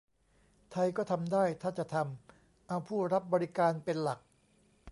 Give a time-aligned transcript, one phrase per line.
[0.71, 4.19] ไทยก็ทำได้ ถ้าจะทำ เอาผู้รับบริการเป็นหลัก